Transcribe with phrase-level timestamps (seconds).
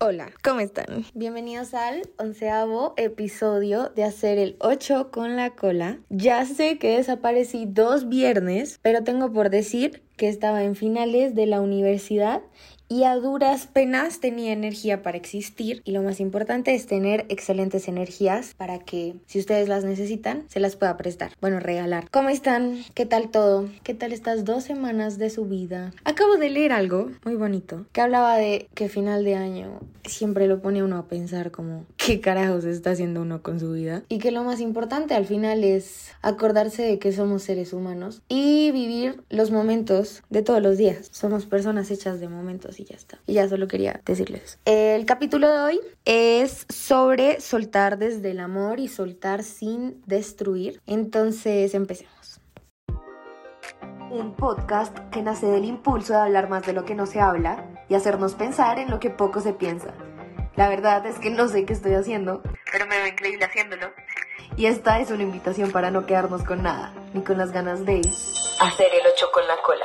[0.00, 1.04] Hola, ¿cómo están?
[1.14, 5.98] Bienvenidos al onceavo episodio de hacer el 8 con la cola.
[6.08, 11.46] Ya sé que desaparecí dos viernes, pero tengo por decir que estaba en finales de
[11.46, 12.42] la universidad
[12.88, 17.86] y a duras penas tenía energía para existir y lo más importante es tener excelentes
[17.86, 22.08] energías para que si ustedes las necesitan se las pueda prestar, bueno regalar.
[22.10, 22.82] ¿Cómo están?
[22.94, 23.68] ¿Qué tal todo?
[23.82, 25.92] ¿Qué tal estas dos semanas de su vida?
[26.04, 30.62] Acabo de leer algo muy bonito que hablaba de que final de año siempre lo
[30.62, 34.30] pone uno a pensar como qué carajos está haciendo uno con su vida y que
[34.30, 39.50] lo más importante al final es acordarse de que somos seres humanos y vivir los
[39.50, 41.08] momentos de todos los días.
[41.12, 43.18] Somos personas hechas de momentos y ya está.
[43.26, 44.58] Y ya solo quería decirles.
[44.64, 50.80] El capítulo de hoy es sobre soltar desde el amor y soltar sin destruir.
[50.86, 52.40] Entonces empecemos.
[54.10, 57.84] Un podcast que nace del impulso de hablar más de lo que no se habla
[57.88, 59.92] y hacernos pensar en lo que poco se piensa.
[60.56, 63.92] La verdad es que no sé qué estoy haciendo, pero me veo increíble haciéndolo.
[64.56, 68.00] Y esta es una invitación para no quedarnos con nada, ni con las ganas de
[68.60, 69.84] hacer el ocho con la cola.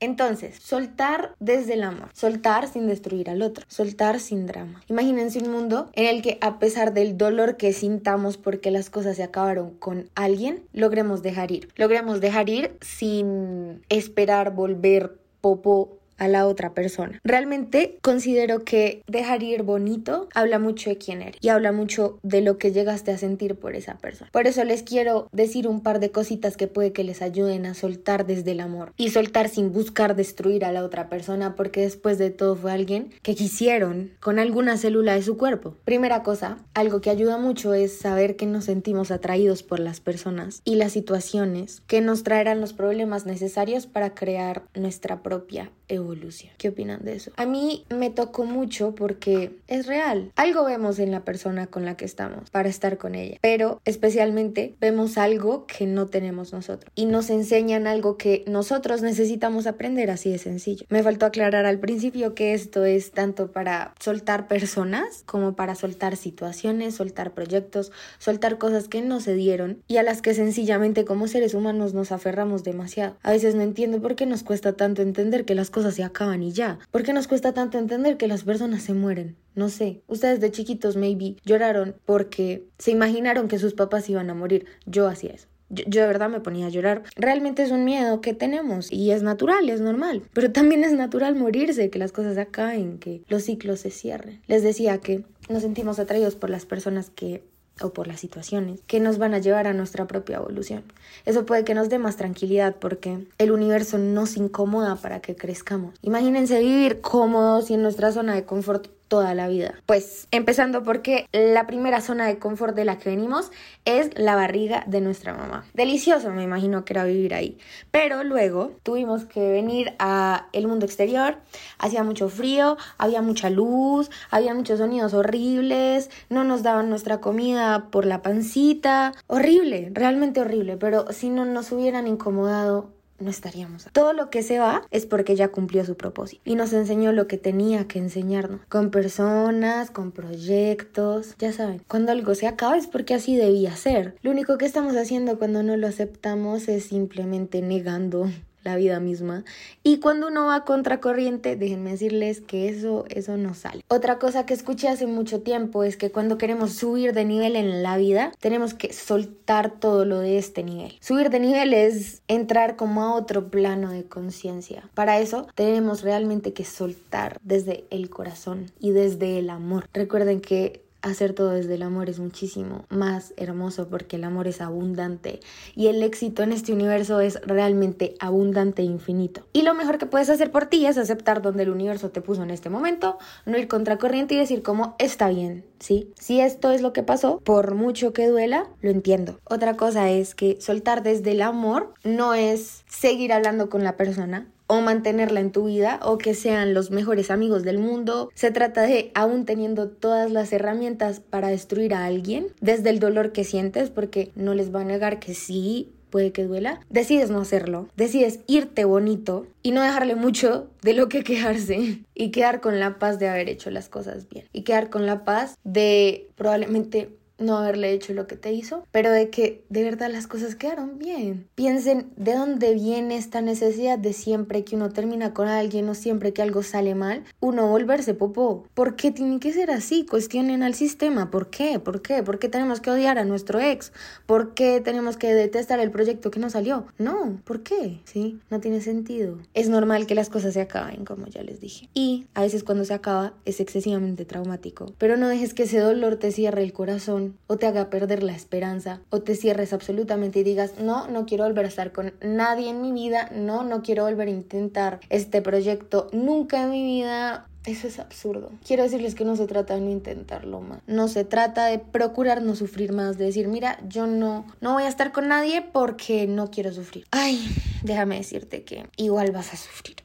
[0.00, 4.82] Entonces, soltar desde el amor, soltar sin destruir al otro, soltar sin drama.
[4.88, 9.16] Imagínense un mundo en el que a pesar del dolor que sintamos porque las cosas
[9.16, 11.68] se acabaron con alguien, logremos dejar ir.
[11.76, 17.20] Logremos dejar ir sin esperar volver popo a la otra persona.
[17.24, 22.40] Realmente considero que dejar ir bonito habla mucho de quién eres y habla mucho de
[22.40, 24.30] lo que llegaste a sentir por esa persona.
[24.32, 27.74] Por eso les quiero decir un par de cositas que puede que les ayuden a
[27.74, 32.18] soltar desde el amor y soltar sin buscar destruir a la otra persona porque después
[32.18, 35.76] de todo fue alguien que quisieron con alguna célula de su cuerpo.
[35.84, 40.62] Primera cosa, algo que ayuda mucho es saber que nos sentimos atraídos por las personas
[40.64, 46.52] y las situaciones que nos traerán los problemas necesarios para crear nuestra propia evolución.
[46.58, 47.32] ¿Qué opinan de eso?
[47.36, 50.32] A mí me tocó mucho porque es real.
[50.36, 54.74] Algo vemos en la persona con la que estamos para estar con ella, pero especialmente
[54.80, 60.30] vemos algo que no tenemos nosotros y nos enseñan algo que nosotros necesitamos aprender así
[60.30, 60.86] de sencillo.
[60.88, 66.16] Me faltó aclarar al principio que esto es tanto para soltar personas como para soltar
[66.16, 71.28] situaciones, soltar proyectos, soltar cosas que no se dieron y a las que sencillamente como
[71.28, 73.16] seres humanos nos aferramos demasiado.
[73.22, 76.02] A veces no entiendo por qué nos cuesta tanto entender que las cosas cosas se
[76.02, 76.80] acaban y ya.
[76.90, 79.36] ¿Por qué nos cuesta tanto entender que las personas se mueren?
[79.54, 80.02] No sé.
[80.08, 84.66] Ustedes de chiquitos maybe lloraron porque se imaginaron que sus papás iban a morir.
[84.86, 85.46] Yo hacía eso.
[85.70, 87.04] Yo, de verdad me ponía a llorar.
[87.14, 90.22] Realmente es un miedo que tenemos y es natural, es normal.
[90.32, 94.40] Pero también es natural morirse, que las cosas acaben, que los ciclos se cierren.
[94.48, 97.44] Les decía que nos sentimos atraídos por las personas que
[97.82, 100.82] o por las situaciones que nos van a llevar a nuestra propia evolución.
[101.24, 105.94] Eso puede que nos dé más tranquilidad porque el universo nos incomoda para que crezcamos.
[106.02, 109.74] Imagínense vivir cómodos y en nuestra zona de confort toda la vida.
[109.86, 113.50] Pues empezando porque la primera zona de confort de la que venimos
[113.84, 115.64] es la barriga de nuestra mamá.
[115.74, 117.58] Delicioso, me imagino que era vivir ahí.
[117.90, 121.38] Pero luego tuvimos que venir a el mundo exterior,
[121.78, 127.88] hacía mucho frío, había mucha luz, había muchos sonidos horribles, no nos daban nuestra comida
[127.90, 133.86] por la pancita, horrible, realmente horrible, pero si no nos hubieran incomodado no estaríamos.
[133.92, 137.26] Todo lo que se va es porque ya cumplió su propósito y nos enseñó lo
[137.26, 142.86] que tenía que enseñarnos, con personas, con proyectos, ya saben, cuando algo se acaba es
[142.86, 144.16] porque así debía ser.
[144.22, 148.30] Lo único que estamos haciendo cuando no lo aceptamos es simplemente negando
[148.68, 149.44] la vida misma.
[149.82, 153.82] Y cuando uno va contracorriente, déjenme decirles que eso, eso no sale.
[153.88, 157.82] Otra cosa que escuché hace mucho tiempo es que cuando queremos subir de nivel en
[157.82, 160.98] la vida, tenemos que soltar todo lo de este nivel.
[161.00, 164.88] Subir de nivel es entrar como a otro plano de conciencia.
[164.94, 169.88] Para eso tenemos realmente que soltar desde el corazón y desde el amor.
[169.94, 174.60] Recuerden que hacer todo desde el amor es muchísimo más hermoso porque el amor es
[174.60, 175.40] abundante
[175.74, 179.46] y el éxito en este universo es realmente abundante e infinito.
[179.52, 182.42] Y lo mejor que puedes hacer por ti es aceptar donde el universo te puso
[182.42, 186.12] en este momento, no ir contracorriente y decir como está bien, ¿sí?
[186.18, 189.38] Si esto es lo que pasó, por mucho que duela, lo entiendo.
[189.44, 194.48] Otra cosa es que soltar desde el amor no es seguir hablando con la persona,
[194.68, 198.30] o mantenerla en tu vida o que sean los mejores amigos del mundo.
[198.34, 203.32] Se trata de, aún teniendo todas las herramientas para destruir a alguien, desde el dolor
[203.32, 207.40] que sientes, porque no les va a negar que sí, puede que duela, decides no
[207.40, 212.80] hacerlo, decides irte bonito y no dejarle mucho de lo que quejarse y quedar con
[212.80, 217.10] la paz de haber hecho las cosas bien y quedar con la paz de probablemente
[217.38, 220.98] no haberle hecho lo que te hizo, pero de que de verdad las cosas quedaron
[220.98, 221.48] bien.
[221.54, 226.32] Piensen de dónde viene esta necesidad de siempre que uno termina con alguien o siempre
[226.32, 228.66] que algo sale mal, uno volverse popó.
[228.74, 230.04] ¿Por qué tiene que ser así?
[230.04, 231.30] Cuestionen al sistema.
[231.30, 231.78] ¿Por qué?
[231.78, 232.22] ¿Por qué?
[232.22, 233.92] ¿Por qué tenemos que odiar a nuestro ex?
[234.26, 236.86] ¿Por qué tenemos que detestar el proyecto que no salió?
[236.98, 238.00] No, ¿por qué?
[238.04, 239.38] Sí, no tiene sentido.
[239.54, 241.88] Es normal que las cosas se acaben, como ya les dije.
[241.94, 244.92] Y a veces cuando se acaba es excesivamente traumático.
[244.98, 248.32] Pero no dejes que ese dolor te cierre el corazón o te haga perder la
[248.32, 252.70] esperanza o te cierres absolutamente y digas, no, no quiero volver a estar con nadie
[252.70, 257.46] en mi vida, no, no quiero volver a intentar este proyecto nunca en mi vida.
[257.64, 258.50] Eso es absurdo.
[258.66, 260.80] Quiero decirles que no se trata de no intentarlo más.
[260.86, 264.84] No se trata de procurar no sufrir más, de decir, mira, yo no, no voy
[264.84, 267.06] a estar con nadie porque no quiero sufrir.
[267.10, 267.46] Ay,
[267.82, 269.96] déjame decirte que igual vas a sufrir.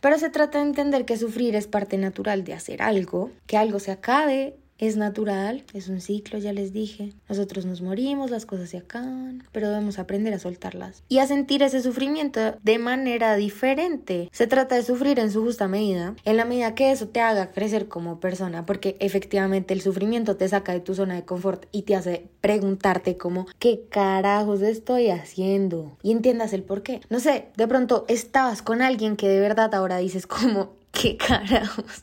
[0.00, 3.78] Pero se trata de entender que sufrir es parte natural de hacer algo, que algo
[3.78, 7.12] se acabe, es natural, es un ciclo, ya les dije.
[7.28, 11.62] Nosotros nos morimos, las cosas se acaban, pero debemos aprender a soltarlas y a sentir
[11.62, 14.28] ese sufrimiento de manera diferente.
[14.32, 17.52] Se trata de sufrir en su justa medida, en la medida que eso te haga
[17.52, 21.82] crecer como persona, porque efectivamente el sufrimiento te saca de tu zona de confort y
[21.82, 25.96] te hace preguntarte como, ¿qué carajos estoy haciendo?
[26.02, 27.02] Y entiendas el por qué.
[27.08, 32.02] No sé, de pronto estabas con alguien que de verdad ahora dices como, ¿qué carajos?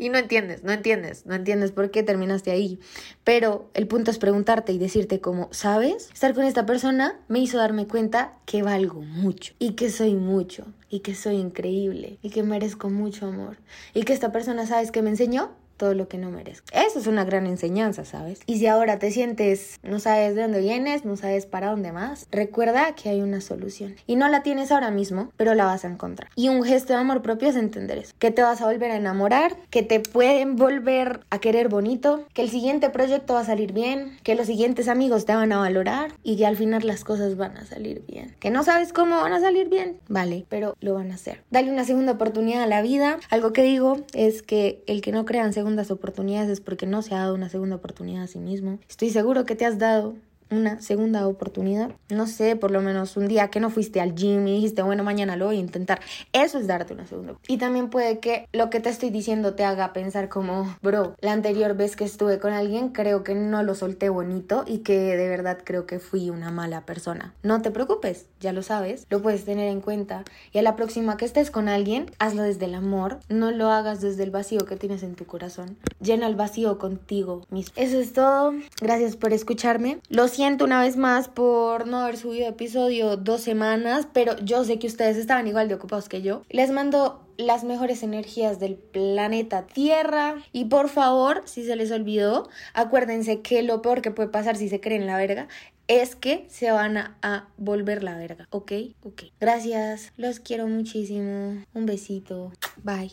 [0.00, 2.78] Y no entiendes, no entiendes, no entiendes por qué terminaste ahí.
[3.24, 6.08] Pero el punto es preguntarte y decirte como, ¿sabes?
[6.14, 10.66] Estar con esta persona me hizo darme cuenta que valgo mucho y que soy mucho
[10.88, 13.58] y que soy increíble y que merezco mucho amor
[13.92, 15.50] y que esta persona, ¿sabes qué me enseñó?
[15.78, 16.66] Todo lo que no merezco.
[16.72, 18.40] Eso es una gran enseñanza, ¿sabes?
[18.44, 22.26] Y si ahora te sientes, no sabes de dónde vienes, no sabes para dónde más,
[22.30, 23.96] recuerda que hay una solución.
[24.06, 26.30] Y no la tienes ahora mismo, pero la vas a encontrar.
[26.34, 28.12] Y un gesto de amor propio es entender eso.
[28.18, 32.42] Que te vas a volver a enamorar, que te pueden volver a querer bonito, que
[32.42, 36.12] el siguiente proyecto va a salir bien, que los siguientes amigos te van a valorar
[36.22, 38.34] y que al final las cosas van a salir bien.
[38.40, 41.42] Que no sabes cómo van a salir bien, vale, pero lo van a hacer.
[41.50, 43.18] Dale una segunda oportunidad a la vida.
[43.30, 47.02] Algo que digo es que el que no crea en segundas oportunidades es porque no
[47.02, 48.78] se ha dado una segunda oportunidad a sí mismo.
[48.88, 50.14] Estoy seguro que te has dado
[50.50, 51.90] una segunda oportunidad.
[52.08, 55.04] No sé, por lo menos un día que no fuiste al gym y dijiste, bueno,
[55.04, 56.00] mañana lo voy a intentar.
[56.32, 57.34] Eso es darte una segunda.
[57.46, 61.32] Y también puede que lo que te estoy diciendo te haga pensar como, bro, la
[61.32, 65.28] anterior vez que estuve con alguien creo que no lo solté bonito y que de
[65.28, 67.34] verdad creo que fui una mala persona.
[67.42, 70.24] No te preocupes, ya lo sabes, lo puedes tener en cuenta.
[70.52, 74.00] Y a la próxima que estés con alguien, hazlo desde el amor, no lo hagas
[74.00, 75.76] desde el vacío que tienes en tu corazón.
[76.00, 77.72] Llena el vacío contigo mismo.
[77.76, 78.54] Eso es todo.
[78.80, 79.98] Gracias por escucharme.
[80.08, 84.78] Los siento una vez más por no haber subido episodio dos semanas, pero yo sé
[84.78, 86.42] que ustedes estaban igual de ocupados que yo.
[86.48, 90.36] Les mando las mejores energías del planeta Tierra.
[90.52, 94.68] Y por favor, si se les olvidó, acuérdense que lo peor que puede pasar si
[94.68, 95.48] se creen la verga
[95.88, 98.72] es que se van a, volver la verga, ¿ok?
[99.02, 99.22] Ok.
[99.40, 101.64] Gracias, los quiero muchísimo.
[101.74, 102.52] Un besito.
[102.84, 103.06] Bye.